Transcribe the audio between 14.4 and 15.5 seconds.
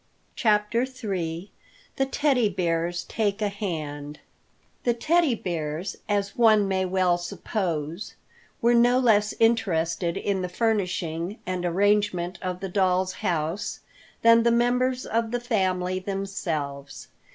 the members of the